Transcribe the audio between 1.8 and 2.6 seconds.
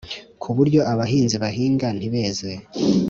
ntibeze